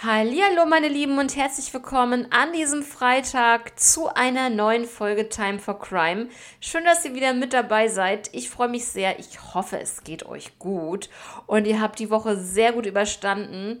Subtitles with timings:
[0.00, 5.76] Hallo meine Lieben und herzlich willkommen an diesem Freitag zu einer neuen Folge Time for
[5.80, 6.28] Crime.
[6.60, 8.32] Schön, dass ihr wieder mit dabei seid.
[8.32, 9.18] Ich freue mich sehr.
[9.18, 11.10] Ich hoffe, es geht euch gut
[11.48, 13.80] und ihr habt die Woche sehr gut überstanden.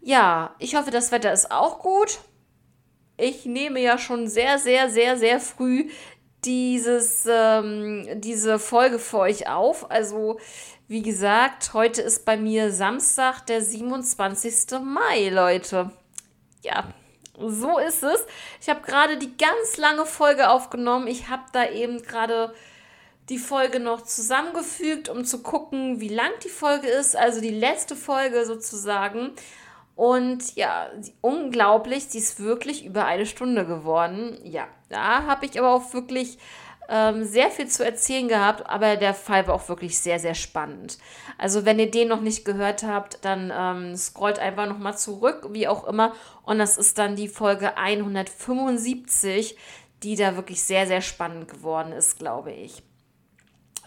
[0.00, 2.18] Ja, ich hoffe, das Wetter ist auch gut.
[3.16, 5.88] Ich nehme ja schon sehr, sehr, sehr, sehr früh
[6.44, 9.90] dieses, ähm, diese Folge für euch auf.
[9.90, 10.38] Also
[10.86, 14.80] wie gesagt, heute ist bei mir Samstag, der 27.
[14.80, 15.90] Mai, Leute.
[16.62, 16.92] Ja,
[17.38, 18.26] so ist es.
[18.60, 21.06] Ich habe gerade die ganz lange Folge aufgenommen.
[21.06, 22.54] Ich habe da eben gerade
[23.28, 27.16] die Folge noch zusammengefügt, um zu gucken, wie lang die Folge ist.
[27.16, 29.32] Also die letzte Folge sozusagen.
[29.96, 30.88] Und ja,
[31.20, 34.38] unglaublich, sie ist wirklich über eine Stunde geworden.
[34.42, 36.38] Ja, da habe ich aber auch wirklich
[36.88, 40.98] ähm, sehr viel zu erzählen gehabt, aber der Fall war auch wirklich sehr, sehr spannend.
[41.38, 45.68] Also wenn ihr den noch nicht gehört habt, dann ähm, scrollt einfach nochmal zurück, wie
[45.68, 46.12] auch immer.
[46.42, 49.56] Und das ist dann die Folge 175,
[50.02, 52.82] die da wirklich sehr, sehr spannend geworden ist, glaube ich.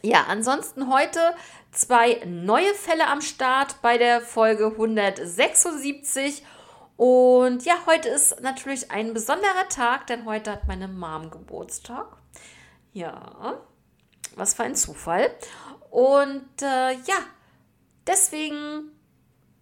[0.04, 1.20] Ja, ansonsten heute
[1.72, 6.44] zwei neue Fälle am Start bei der Folge 176.
[6.98, 12.18] Und ja, heute ist natürlich ein besonderer Tag, denn heute hat meine Mom Geburtstag.
[12.94, 13.60] Ja,
[14.36, 15.32] was für ein Zufall.
[15.90, 17.18] Und äh, ja,
[18.06, 18.92] deswegen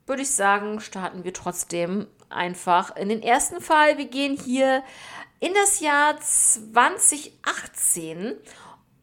[0.05, 3.97] würde ich sagen, starten wir trotzdem einfach in den ersten Fall.
[3.97, 4.83] Wir gehen hier
[5.39, 8.35] in das Jahr 2018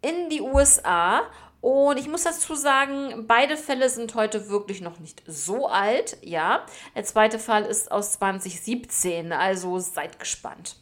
[0.02, 1.22] in die USA.
[1.60, 6.18] Und ich muss dazu sagen, beide Fälle sind heute wirklich noch nicht so alt.
[6.20, 10.76] Ja, der zweite Fall ist aus 2017, also seid gespannt.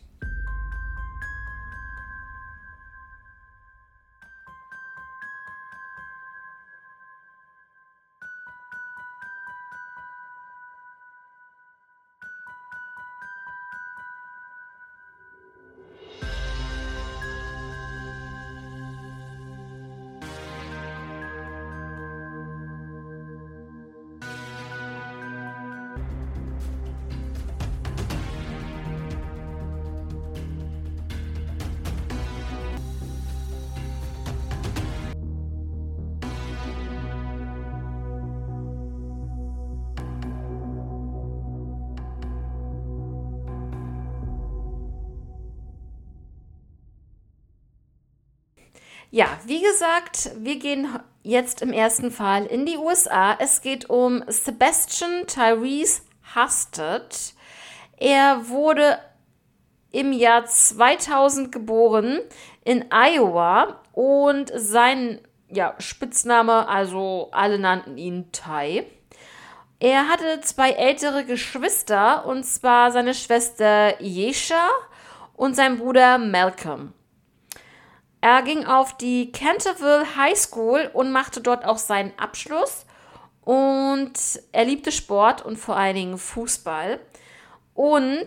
[49.13, 50.87] Ja, wie gesagt, wir gehen
[51.25, 53.37] jetzt im ersten Fall in die USA.
[53.41, 56.03] Es geht um Sebastian Tyrese
[56.37, 57.35] Husted.
[57.97, 59.01] Er wurde
[59.91, 62.21] im Jahr 2000 geboren
[62.65, 68.85] in Iowa und sein ja, Spitzname, also alle nannten ihn Ty.
[69.81, 74.69] Er hatte zwei ältere Geschwister, und zwar seine Schwester Yesha
[75.35, 76.92] und sein Bruder Malcolm.
[78.20, 82.85] Er ging auf die Canterville High School und machte dort auch seinen Abschluss.
[83.42, 84.13] Und
[84.53, 87.01] er liebte Sport und vor allen Dingen Fußball.
[87.75, 88.27] Und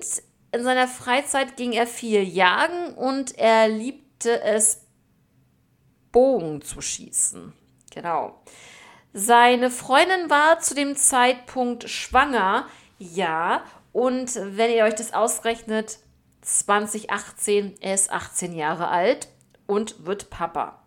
[0.52, 4.82] in seiner Freizeit ging er viel jagen und er liebte es,
[6.12, 7.54] Bogen zu schießen.
[7.92, 8.40] Genau.
[9.14, 12.68] Seine Freundin war zu dem Zeitpunkt schwanger,
[13.00, 13.64] ja.
[13.92, 16.00] Und wenn ihr euch das ausrechnet,
[16.42, 19.28] 2018, er ist 18 Jahre alt
[19.68, 20.84] und wird Papa.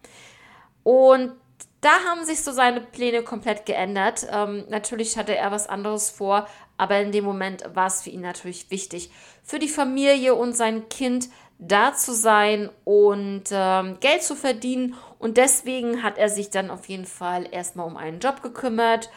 [0.82, 1.32] Und
[1.80, 4.26] da haben sich so seine Pläne komplett geändert.
[4.30, 8.22] Ähm, natürlich hatte er was anderes vor, aber in dem Moment war es für ihn
[8.22, 9.10] natürlich wichtig,
[9.42, 11.28] für die Familie und sein Kind
[11.58, 14.94] da zu sein und ähm, Geld zu verdienen.
[15.18, 19.10] Und deswegen hat er sich dann auf jeden Fall erstmal um einen Job gekümmert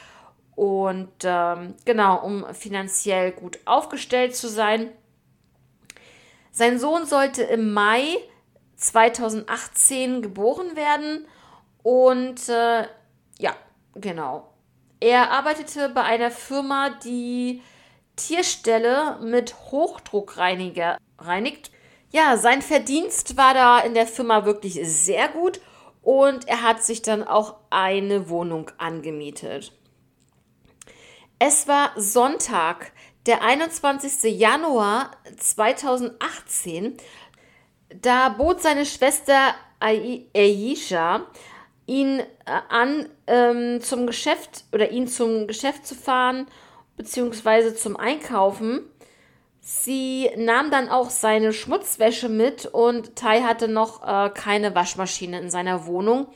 [0.56, 4.92] und ähm, genau, um finanziell gut aufgestellt zu sein.
[6.52, 8.18] Sein Sohn sollte im Mai
[8.80, 11.28] 2018 geboren werden
[11.84, 12.84] und äh,
[13.38, 13.56] ja,
[13.96, 14.54] genau.
[15.00, 17.62] Er arbeitete bei einer Firma, die
[18.16, 21.72] Tierställe mit Hochdruckreiniger reinigt.
[22.12, 25.62] Ja, sein Verdienst war da in der Firma wirklich sehr gut
[26.02, 29.74] und er hat sich dann auch eine Wohnung angemietet.
[31.38, 32.92] Es war Sonntag,
[33.26, 34.38] der 21.
[34.38, 36.98] Januar 2018
[38.02, 41.22] da bot seine Schwester Aisha
[41.86, 42.26] ihn äh,
[42.70, 46.46] an, ähm, zum Geschäft oder ihn zum Geschäft zu fahren,
[46.98, 48.82] beziehungsweise zum Einkaufen.
[49.62, 55.50] Sie nahm dann auch seine Schmutzwäsche mit und Tai hatte noch äh, keine Waschmaschine in
[55.50, 56.28] seiner Wohnung.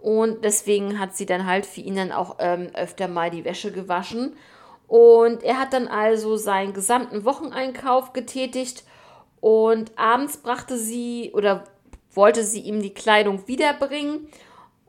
[0.00, 3.72] Und deswegen hat sie dann halt für ihn dann auch ähm, öfter mal die Wäsche
[3.72, 4.36] gewaschen.
[4.86, 8.84] Und er hat dann also seinen gesamten Wocheneinkauf getätigt
[9.40, 11.64] und abends brachte sie oder
[12.12, 14.28] wollte sie ihm die Kleidung wiederbringen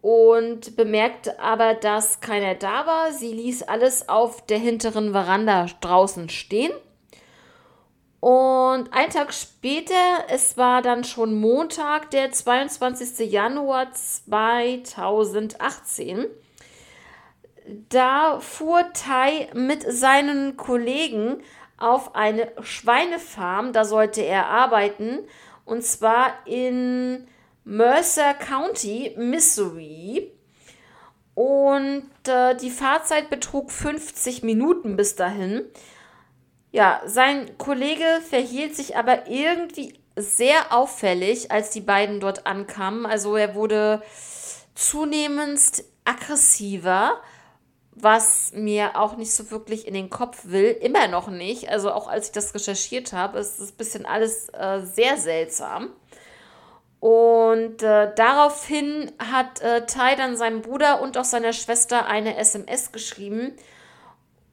[0.01, 3.11] und bemerkte aber, dass keiner da war.
[3.11, 6.71] Sie ließ alles auf der hinteren Veranda draußen stehen.
[8.19, 9.93] Und einen Tag später,
[10.27, 13.31] es war dann schon Montag, der 22.
[13.31, 16.25] Januar 2018,
[17.89, 21.41] da fuhr Tai mit seinen Kollegen
[21.81, 25.19] auf eine Schweinefarm, da sollte er arbeiten,
[25.65, 27.27] und zwar in
[27.63, 30.31] Mercer County, Missouri.
[31.35, 35.63] Und äh, die Fahrzeit betrug 50 Minuten bis dahin.
[36.71, 43.05] Ja, sein Kollege verhielt sich aber irgendwie sehr auffällig, als die beiden dort ankamen.
[43.05, 44.01] Also er wurde
[44.75, 47.21] zunehmend aggressiver,
[48.01, 50.71] was mir auch nicht so wirklich in den Kopf will.
[50.81, 51.69] Immer noch nicht.
[51.69, 55.89] Also auch als ich das recherchiert habe, ist das ein bisschen alles äh, sehr seltsam.
[56.99, 62.91] Und äh, daraufhin hat äh, Tai dann seinem Bruder und auch seiner Schwester eine SMS
[62.91, 63.53] geschrieben,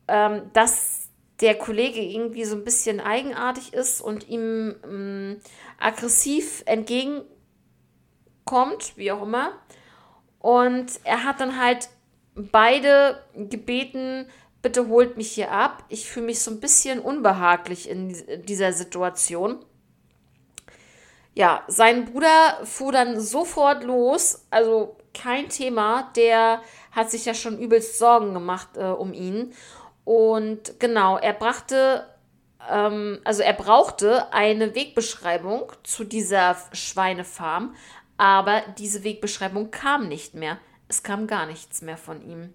[0.06, 1.08] ähm, dass
[1.40, 5.40] der Kollege irgendwie so ein bisschen eigenartig ist und ihm ähm,
[5.78, 7.26] aggressiv entgegenkommt,
[8.96, 9.52] wie auch immer.
[10.38, 11.88] Und er hat dann halt
[12.37, 14.27] beide gebeten,
[14.62, 15.85] bitte holt mich hier ab.
[15.88, 19.65] Ich fühle mich so ein bisschen unbehaglich in dieser Situation
[21.37, 26.62] ja, sein Bruder fuhr dann sofort los, also kein Thema, der
[26.93, 29.53] hat sich ja schon übelst Sorgen gemacht äh, um ihn.
[30.06, 32.06] Und genau, er brachte,
[32.71, 37.75] ähm, also er brauchte eine Wegbeschreibung zu dieser Schweinefarm,
[38.17, 40.56] aber diese Wegbeschreibung kam nicht mehr.
[40.88, 42.53] Es kam gar nichts mehr von ihm.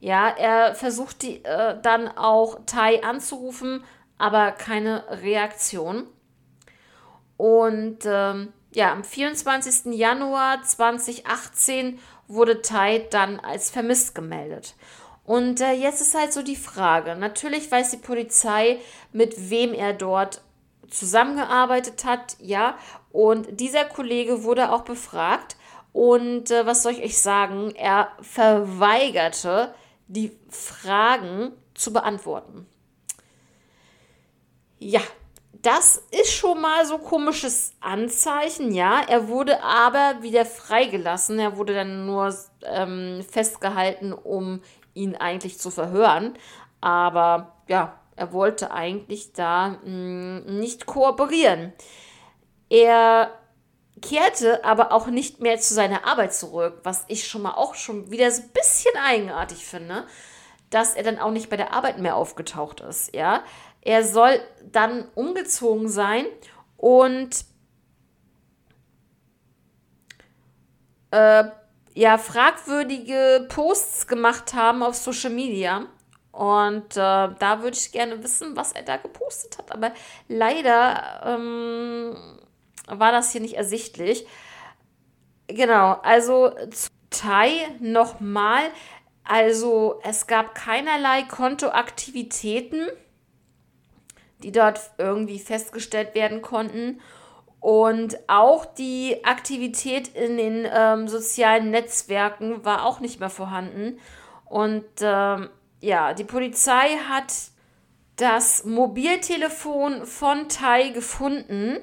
[0.00, 3.82] Ja, er versuchte äh, dann auch Tai anzurufen,
[4.18, 6.06] aber keine Reaktion.
[7.36, 9.94] Und ähm, ja, am 24.
[9.94, 11.98] Januar 2018
[12.28, 14.74] wurde Tai dann als vermisst gemeldet.
[15.24, 17.16] Und äh, jetzt ist halt so die Frage.
[17.16, 18.78] Natürlich weiß die Polizei,
[19.12, 20.40] mit wem er dort
[20.88, 22.78] zusammengearbeitet hat, ja.
[23.10, 25.56] Und dieser Kollege wurde auch befragt.
[25.96, 27.74] Und äh, was soll ich euch sagen?
[27.74, 29.74] Er verweigerte,
[30.08, 32.66] die Fragen zu beantworten.
[34.78, 35.00] Ja,
[35.62, 39.00] das ist schon mal so komisches Anzeichen, ja.
[39.08, 41.38] Er wurde aber wieder freigelassen.
[41.38, 44.60] Er wurde dann nur ähm, festgehalten, um
[44.92, 46.34] ihn eigentlich zu verhören.
[46.82, 51.72] Aber ja, er wollte eigentlich da mh, hm, nicht kooperieren.
[52.68, 53.30] Er
[54.02, 58.10] kehrte aber auch nicht mehr zu seiner Arbeit zurück, was ich schon mal auch schon
[58.10, 60.06] wieder so ein bisschen eigenartig finde,
[60.70, 63.42] dass er dann auch nicht bei der Arbeit mehr aufgetaucht ist, ja.
[63.80, 64.40] Er soll
[64.72, 66.26] dann umgezogen sein
[66.76, 67.44] und
[71.12, 71.44] äh,
[71.94, 75.86] ja, fragwürdige Posts gemacht haben auf Social Media.
[76.32, 79.72] Und äh, da würde ich gerne wissen, was er da gepostet hat.
[79.72, 79.92] Aber
[80.28, 82.14] leider ähm,
[82.86, 84.26] war das hier nicht ersichtlich.
[85.46, 87.50] Genau, also zu Tai
[87.80, 88.62] nochmal.
[89.24, 92.88] Also es gab keinerlei Kontoaktivitäten
[94.42, 97.00] die dort irgendwie festgestellt werden konnten.
[97.60, 103.98] Und auch die Aktivität in den ähm, sozialen Netzwerken war auch nicht mehr vorhanden.
[104.44, 105.48] Und ähm,
[105.80, 107.32] ja, die Polizei hat
[108.16, 111.78] das Mobiltelefon von Tai gefunden.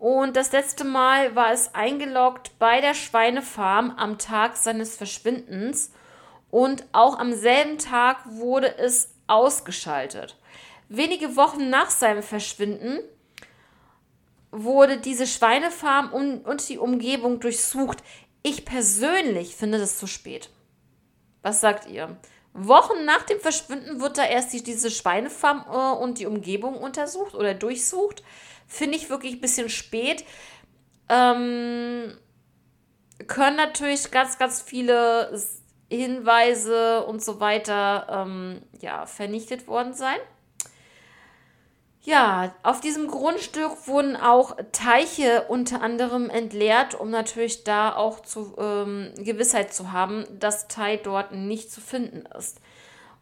[0.00, 5.92] Und das letzte Mal war es eingeloggt bei der Schweinefarm am Tag seines Verschwindens.
[6.50, 10.38] Und auch am selben Tag wurde es ausgeschaltet.
[10.88, 13.00] Wenige Wochen nach seinem Verschwinden
[14.50, 18.02] wurde diese Schweinefarm und die Umgebung durchsucht.
[18.42, 20.48] Ich persönlich finde das zu spät.
[21.42, 22.16] Was sagt ihr?
[22.52, 27.34] Wochen nach dem Verschwinden wird da erst die, diese Schweinefarm äh, und die Umgebung untersucht
[27.34, 28.22] oder durchsucht.
[28.66, 30.24] Finde ich wirklich ein bisschen spät.
[31.08, 32.16] Ähm,
[33.26, 35.38] können natürlich ganz, ganz viele
[35.90, 40.18] Hinweise und so weiter ähm, ja, vernichtet worden sein.
[42.02, 48.54] Ja, auf diesem Grundstück wurden auch Teiche unter anderem entleert, um natürlich da auch zu,
[48.58, 52.58] ähm, Gewissheit zu haben, dass Tai dort nicht zu finden ist.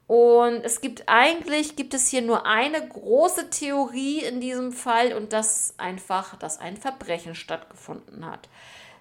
[0.07, 5.33] Und es gibt eigentlich, gibt es hier nur eine große Theorie in diesem Fall und
[5.33, 8.49] das einfach, dass ein Verbrechen stattgefunden hat.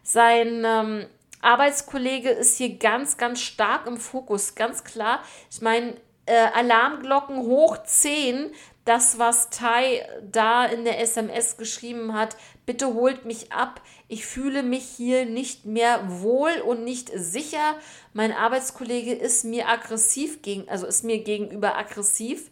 [0.01, 1.05] Sein ähm,
[1.41, 5.21] Arbeitskollege ist hier ganz, ganz stark im Fokus, ganz klar.
[5.51, 5.93] Ich meine,
[6.25, 8.51] äh, Alarmglocken hoch 10,
[8.87, 13.81] das, was Tai da in der SMS geschrieben hat, bitte holt mich ab.
[14.07, 17.75] Ich fühle mich hier nicht mehr wohl und nicht sicher.
[18.13, 22.49] Mein Arbeitskollege ist mir aggressiv gegen, also ist mir gegenüber aggressiv.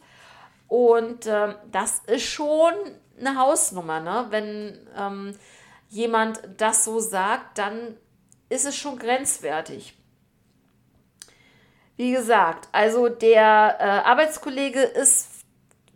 [0.68, 2.74] Und äh, das ist schon
[3.20, 4.27] eine Hausnummer, ne?
[4.30, 5.36] Wenn ähm,
[5.89, 7.98] jemand das so sagt, dann
[8.50, 9.96] ist es schon grenzwertig.
[11.98, 15.35] Wie gesagt, also der äh, Arbeitskollege ist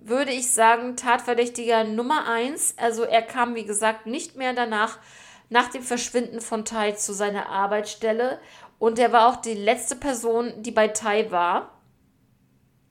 [0.02, 2.76] würde ich sagen, Tatverdächtiger Nummer eins.
[2.78, 4.98] Also er kam, wie gesagt, nicht mehr danach,
[5.50, 8.40] nach dem Verschwinden von Tai zu seiner Arbeitsstelle.
[8.78, 11.82] Und er war auch die letzte Person, die bei Tai war,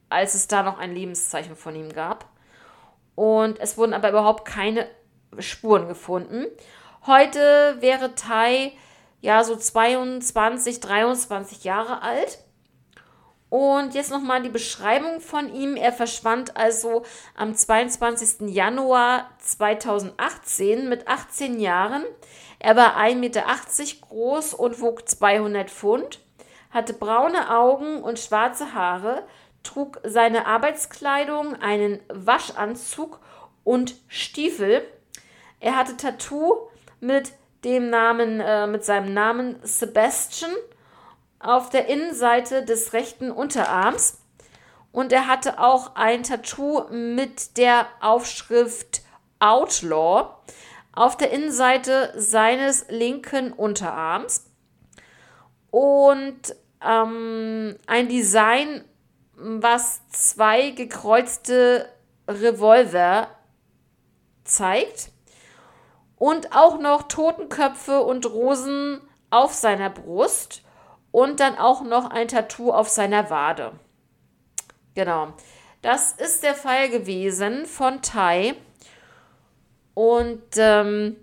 [0.08, 2.28] als es da noch ein Lebenszeichen von ihm gab.
[3.14, 4.88] Und es wurden aber überhaupt keine
[5.38, 6.46] Spuren gefunden.
[7.06, 8.72] Heute wäre Tai
[9.20, 12.38] ja so 22, 23 Jahre alt.
[13.50, 15.76] Und jetzt nochmal die Beschreibung von ihm.
[15.76, 18.49] Er verschwand also am 22.
[18.55, 22.05] Januar 2018 mit 18 Jahren.
[22.59, 23.45] Er war 1,80 Meter
[24.02, 26.21] groß und wog 200 Pfund,
[26.71, 29.23] hatte braune Augen und schwarze Haare,
[29.62, 33.21] trug seine Arbeitskleidung, einen Waschanzug
[33.64, 34.83] und Stiefel.
[35.61, 36.69] Er hatte Tattoo
[37.00, 37.33] mit
[37.64, 40.52] dem Namen, äh, mit seinem Namen Sebastian
[41.40, 44.18] auf der Innenseite des rechten Unterarms.
[44.92, 49.02] Und er hatte auch ein Tattoo mit der Aufschrift
[49.38, 50.30] Outlaw
[50.92, 54.50] auf der Innenseite seines linken Unterarms.
[55.71, 58.85] Und ähm, ein Design,
[59.35, 61.88] was zwei gekreuzte
[62.26, 63.28] Revolver
[64.45, 65.11] zeigt.
[66.16, 70.62] Und auch noch Totenköpfe und Rosen auf seiner Brust
[71.10, 73.72] und dann auch noch ein Tattoo auf seiner Wade.
[74.94, 75.32] Genau.
[75.82, 78.54] Das ist der Fall gewesen von Tai.
[79.94, 81.16] Und ähm,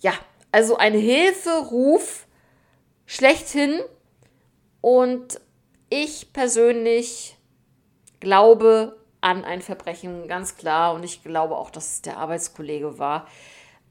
[0.00, 0.12] ja,
[0.52, 2.26] also ein Hilferuf
[3.06, 3.80] schlechthin.
[4.80, 5.40] Und
[5.88, 7.36] ich persönlich
[8.20, 10.92] glaube an ein Verbrechen, ganz klar.
[10.94, 13.26] Und ich glaube auch, dass es der Arbeitskollege war.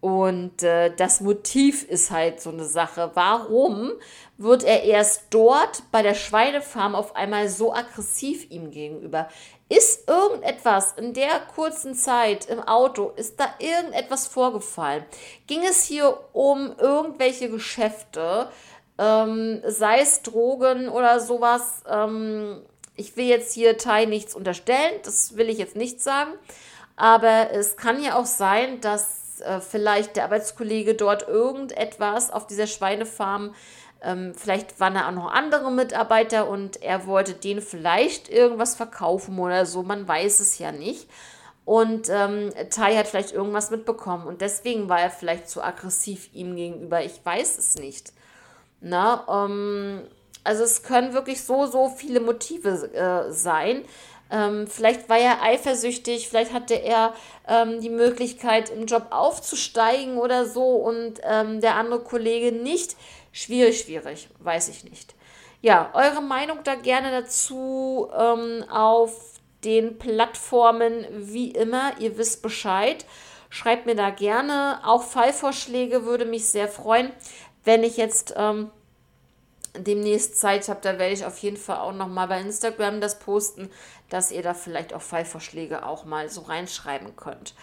[0.04, 3.12] Und äh, das Motiv ist halt so eine Sache.
[3.14, 3.94] Warum
[4.38, 9.30] wird er erst dort bei der Schweinefarm auf einmal so aggressiv ihm gegenüber?
[9.70, 15.06] Ist irgendetwas in der kurzen Zeit im Auto, ist da irgendetwas vorgefallen?
[15.48, 18.50] Ging es hier um irgendwelche Geschäfte,
[18.98, 21.82] ähm, sei es Drogen oder sowas?
[21.90, 22.62] Ähm,
[22.98, 26.34] ich will jetzt hier Tai nichts unterstellen, das will ich jetzt nicht sagen.
[26.98, 32.68] Aber es kann ja auch sein, dass äh, vielleicht der Arbeitskollege dort irgendetwas auf dieser
[32.68, 33.54] Schweinefarm,
[34.04, 39.40] ähm, vielleicht waren da auch noch andere Mitarbeiter und er wollte denen vielleicht irgendwas verkaufen
[39.40, 41.10] oder so, man weiß es ja nicht.
[41.66, 46.58] Und ähm, Tai hat vielleicht irgendwas mitbekommen und deswegen war er vielleicht zu aggressiv ihm
[46.58, 47.02] gegenüber.
[47.06, 48.12] Ich weiß es nicht.
[48.82, 50.02] Na, ähm,
[50.44, 53.84] also es können wirklich so, so viele Motive äh, sein.
[54.34, 57.13] Ähm, vielleicht war er eifersüchtig, vielleicht hatte er
[57.48, 62.96] ähm, die Möglichkeit, im Job aufzusteigen oder so und ähm, der andere Kollege nicht.
[63.32, 65.13] Schwierig, schwierig, weiß ich nicht.
[65.62, 69.13] Ja, eure Meinung da gerne dazu ähm, auf
[69.63, 71.92] den Plattformen wie immer.
[72.00, 73.06] Ihr wisst Bescheid.
[73.50, 74.80] Schreibt mir da gerne.
[74.84, 77.12] Auch Fallvorschläge würde mich sehr freuen,
[77.63, 78.72] wenn ich jetzt ähm,
[79.75, 83.70] demnächst Zeit habe, da werde ich auf jeden Fall auch nochmal bei Instagram das posten,
[84.10, 87.56] dass ihr da vielleicht auch Fallvorschläge auch mal so reinschreiben könnt.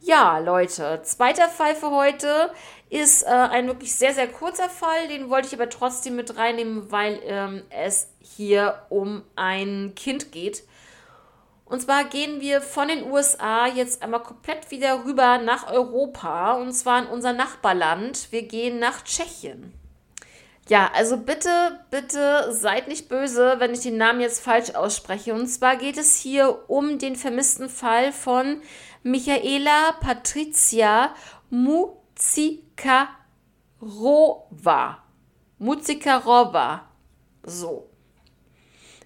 [0.00, 2.52] Ja, Leute, zweiter Fall für heute
[2.90, 5.08] ist äh, ein wirklich sehr, sehr kurzer Fall.
[5.08, 10.64] Den wollte ich aber trotzdem mit reinnehmen, weil ähm, es hier um ein Kind geht.
[11.64, 16.72] Und zwar gehen wir von den USA jetzt einmal komplett wieder rüber nach Europa und
[16.72, 18.30] zwar in unser Nachbarland.
[18.30, 19.72] Wir gehen nach Tschechien.
[20.68, 25.32] Ja, also bitte, bitte seid nicht böse, wenn ich den Namen jetzt falsch ausspreche.
[25.32, 28.60] Und zwar geht es hier um den vermissten Fall von
[29.04, 31.14] Michaela Patricia
[31.50, 33.12] Muzikarova.
[35.58, 36.88] Muzikarova.
[37.44, 37.88] So.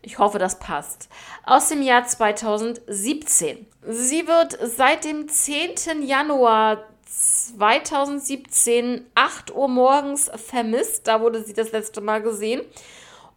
[0.01, 1.11] Ich hoffe, das passt.
[1.45, 3.67] Aus dem Jahr 2017.
[3.87, 6.01] Sie wird seit dem 10.
[6.03, 11.09] Januar 2017, 8 Uhr morgens vermisst.
[11.09, 12.63] Da wurde sie das letzte Mal gesehen.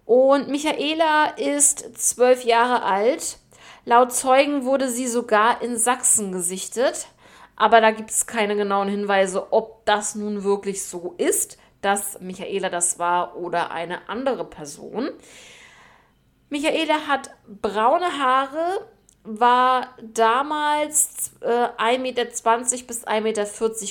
[0.06, 3.40] Und Michaela ist zwölf Jahre alt.
[3.86, 7.08] Laut Zeugen wurde sie sogar in Sachsen gesichtet.
[7.56, 12.70] Aber da gibt es keine genauen Hinweise, ob das nun wirklich so ist, dass Michaela
[12.70, 15.10] das war oder eine andere Person.
[16.50, 18.88] Michaela hat braune Haare,
[19.24, 22.44] war damals äh, 1,20 Meter bis
[23.08, 23.46] 1,40 Meter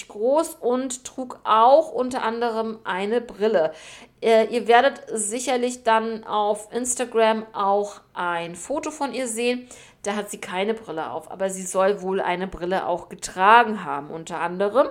[0.08, 3.72] groß und trug auch unter anderem eine Brille.
[4.20, 9.68] Äh, ihr werdet sicherlich dann auf Instagram auch ein Foto von ihr sehen.
[10.02, 14.10] Da hat sie keine Brille auf, aber sie soll wohl eine Brille auch getragen haben,
[14.10, 14.88] unter anderem.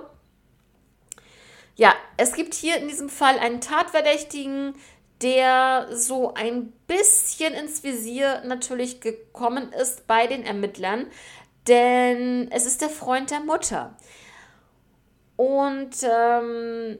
[1.76, 4.74] Ja, es gibt hier in diesem Fall einen Tatverdächtigen,
[5.22, 11.06] der so ein bisschen ins Visier natürlich gekommen ist bei den Ermittlern,
[11.68, 13.96] denn es ist der Freund der Mutter.
[15.36, 16.98] Und ähm,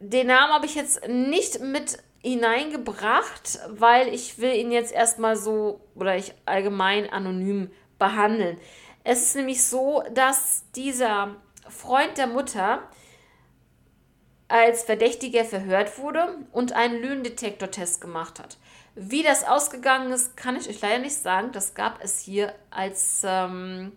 [0.00, 5.80] den Namen habe ich jetzt nicht mit hineingebracht, weil ich will ihn jetzt erstmal so
[5.94, 8.58] oder ich allgemein anonym behandeln.
[9.04, 11.36] Es ist nämlich so, dass dieser
[11.68, 12.82] Freund der Mutter
[14.48, 18.58] als Verdächtiger verhört wurde und einen Lügendetektortest gemacht hat.
[18.94, 21.52] Wie das ausgegangen ist, kann ich euch leider nicht sagen.
[21.52, 23.92] Das gab es hier als ähm,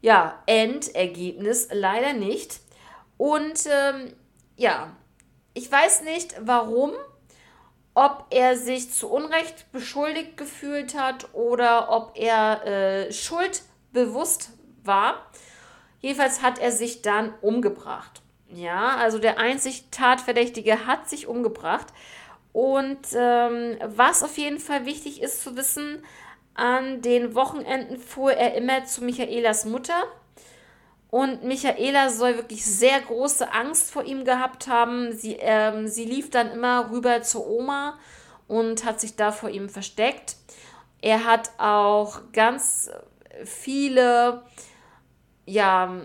[0.00, 2.60] ja, Endergebnis leider nicht.
[3.16, 4.12] Und ähm,
[4.56, 4.92] ja,
[5.54, 6.92] ich weiß nicht warum,
[7.94, 14.50] ob er sich zu Unrecht beschuldigt gefühlt hat oder ob er äh, schuldbewusst
[14.84, 15.26] war.
[16.00, 18.22] Jedenfalls hat er sich dann umgebracht.
[18.50, 21.86] Ja, also der einzig Tatverdächtige hat sich umgebracht.
[22.52, 26.02] Und ähm, was auf jeden Fall wichtig ist zu wissen,
[26.54, 30.02] an den Wochenenden fuhr er immer zu Michaelas Mutter.
[31.10, 35.12] Und Michaela soll wirklich sehr große Angst vor ihm gehabt haben.
[35.12, 37.98] Sie, ähm, sie lief dann immer rüber zur Oma
[38.46, 40.36] und hat sich da vor ihm versteckt.
[41.00, 42.90] Er hat auch ganz
[43.44, 44.42] viele,
[45.46, 46.00] ja,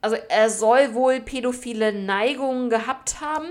[0.00, 3.48] also er soll wohl pädophile Neigungen gehabt haben.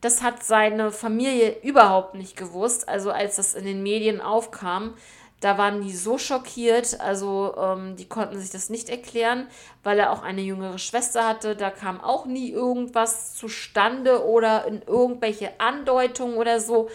[0.00, 2.88] Das hat seine Familie überhaupt nicht gewusst.
[2.88, 4.94] Also als das in den Medien aufkam,
[5.40, 9.46] da waren die so schockiert, also ähm, die konnten sich das nicht erklären,
[9.82, 11.56] weil er auch eine jüngere Schwester hatte.
[11.56, 16.90] Da kam auch nie irgendwas zustande oder in irgendwelche Andeutungen oder so.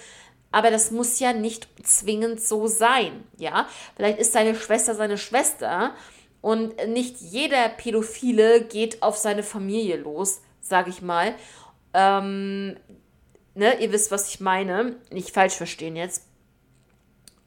[0.51, 3.67] Aber das muss ja nicht zwingend so sein, ja.
[3.95, 5.93] Vielleicht ist seine Schwester seine Schwester
[6.45, 11.33] und nicht jeder Pädophile geht auf seine Familie los, sage ich mal.
[11.95, 12.77] Ähm,
[13.55, 14.95] ne, ihr wisst, was ich meine.
[15.09, 16.27] Nicht falsch verstehen jetzt.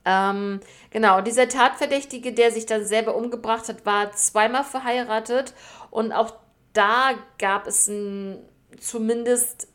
[0.04, 0.58] Ähm,
[0.90, 5.54] genau, dieser Tatverdächtige, der sich dann selber umgebracht hat, war zweimal verheiratet
[5.92, 6.32] und auch
[6.72, 8.40] da gab es ein,
[8.80, 9.68] zumindest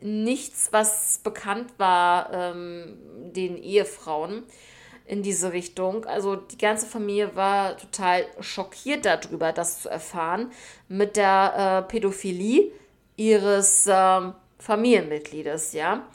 [0.00, 2.98] nichts, was bekannt war ähm,
[3.32, 4.44] den Ehefrauen
[5.06, 6.04] in diese Richtung.
[6.06, 10.50] Also die ganze Familie war total schockiert darüber, das zu erfahren
[10.88, 12.72] mit der äh, Pädophilie
[13.16, 14.20] ihres äh,
[14.58, 16.06] Familienmitgliedes, ja.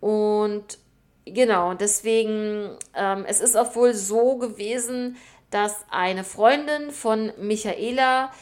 [0.00, 0.78] Und
[1.24, 5.16] genau, deswegen, ähm, es ist auch wohl so gewesen,
[5.50, 8.32] dass eine Freundin von Michaela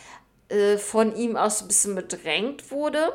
[0.49, 3.13] äh, von ihm aus ein bisschen bedrängt wurde.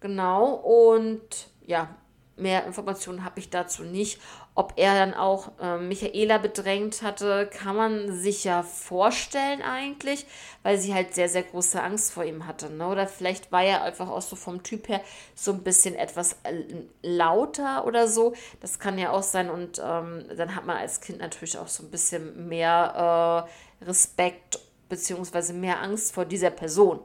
[0.00, 1.88] Genau, und ja,
[2.36, 4.20] mehr Informationen habe ich dazu nicht.
[4.56, 10.26] Ob er dann auch äh, Michaela bedrängt hatte, kann man sich ja vorstellen eigentlich,
[10.62, 12.70] weil sie halt sehr, sehr große Angst vor ihm hatte.
[12.70, 12.86] Ne?
[12.86, 15.00] Oder vielleicht war er einfach auch so vom Typ her
[15.34, 16.62] so ein bisschen etwas äh,
[17.02, 18.34] lauter oder so.
[18.60, 19.50] Das kann ja auch sein.
[19.50, 23.48] Und ähm, dann hat man als Kind natürlich auch so ein bisschen mehr
[23.82, 25.52] äh, Respekt bzw.
[25.52, 27.00] mehr Angst vor dieser Person.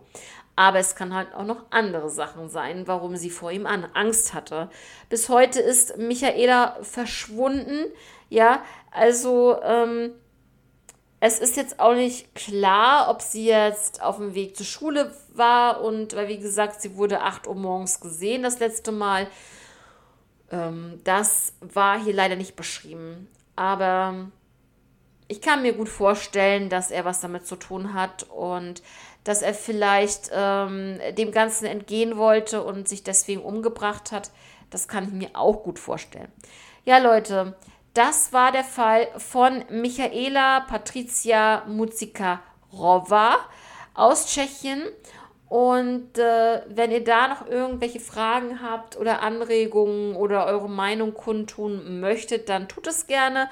[0.59, 4.33] Aber es kann halt auch noch andere Sachen sein, warum sie vor ihm an Angst
[4.33, 4.69] hatte.
[5.07, 7.85] Bis heute ist Michaela verschwunden.
[8.27, 10.11] Ja, also ähm,
[11.21, 15.79] es ist jetzt auch nicht klar, ob sie jetzt auf dem Weg zur Schule war
[15.81, 19.27] und weil wie gesagt, sie wurde 8 Uhr morgens gesehen das letzte Mal.
[20.51, 23.29] Ähm, das war hier leider nicht beschrieben.
[23.55, 24.29] Aber
[25.29, 28.81] ich kann mir gut vorstellen, dass er was damit zu tun hat und
[29.23, 34.31] dass er vielleicht ähm, dem Ganzen entgehen wollte und sich deswegen umgebracht hat.
[34.69, 36.31] Das kann ich mir auch gut vorstellen.
[36.85, 37.55] Ja, Leute,
[37.93, 43.37] das war der Fall von Michaela Patricia Muzika-Rova
[43.93, 44.83] aus Tschechien.
[45.49, 51.99] Und äh, wenn ihr da noch irgendwelche Fragen habt oder Anregungen oder eure Meinung kundtun
[51.99, 53.49] möchtet, dann tut es gerne.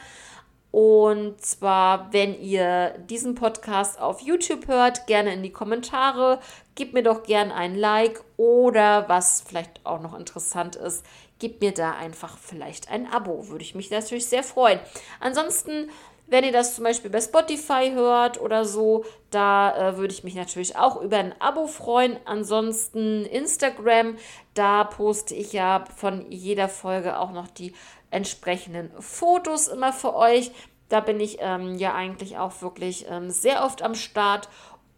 [0.78, 6.40] Und zwar, wenn ihr diesen Podcast auf YouTube hört, gerne in die Kommentare.
[6.76, 11.04] Gebt mir doch gerne ein Like oder was vielleicht auch noch interessant ist,
[11.40, 13.48] gebt mir da einfach vielleicht ein Abo.
[13.50, 14.80] Würde ich mich natürlich sehr freuen.
[15.20, 15.90] Ansonsten
[16.30, 20.36] Wenn ihr das zum Beispiel bei Spotify hört oder so, da äh, würde ich mich
[20.36, 22.18] natürlich auch über ein Abo freuen.
[22.26, 24.18] Ansonsten Instagram,
[24.54, 27.74] da poste ich ja von jeder Folge auch noch die
[28.12, 30.52] entsprechenden Fotos immer für euch.
[30.90, 34.50] Da bin ich ähm, ja eigentlich auch wirklich ähm, sehr oft am Start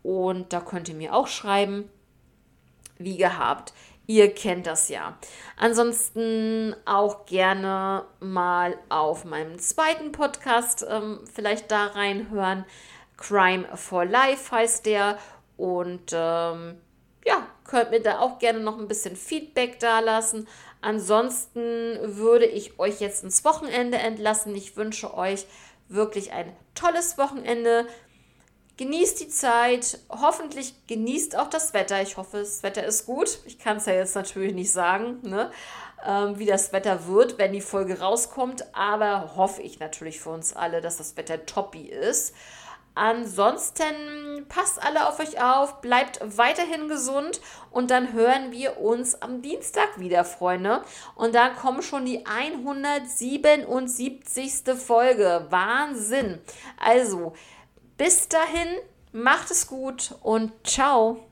[0.02, 1.90] und da könnt ihr mir auch schreiben,
[2.98, 3.74] wie gehabt.
[4.10, 5.20] Ihr kennt das ja.
[5.56, 12.66] Ansonsten auch gerne mal auf meinem zweiten Podcast ähm, vielleicht da reinhören.
[13.18, 15.20] Crime for Life heißt der.
[15.58, 16.82] Und ähm,
[17.24, 20.48] ja, könnt mir da auch gerne noch ein bisschen Feedback da lassen.
[20.82, 21.62] Ansonsten
[22.02, 24.56] würde ich euch jetzt ins Wochenende entlassen.
[24.56, 25.46] Ich wünsche euch
[25.88, 27.86] wirklich ein tolles Wochenende.
[28.80, 30.00] Genießt die Zeit.
[30.08, 32.02] Hoffentlich genießt auch das Wetter.
[32.02, 33.40] Ich hoffe, das Wetter ist gut.
[33.46, 35.52] Ich kann es ja jetzt natürlich nicht sagen, ne?
[36.08, 38.74] ähm, wie das Wetter wird, wenn die Folge rauskommt.
[38.74, 42.34] Aber hoffe ich natürlich für uns alle, dass das Wetter toppi ist.
[42.96, 49.42] Ansonsten passt alle auf euch auf, bleibt weiterhin gesund und dann hören wir uns am
[49.42, 50.84] Dienstag wieder, Freunde.
[51.16, 54.74] Und da kommt schon die 177.
[54.78, 55.48] Folge.
[55.50, 56.40] Wahnsinn.
[56.78, 57.34] Also,
[58.00, 58.78] bis dahin,
[59.12, 61.29] macht es gut und ciao.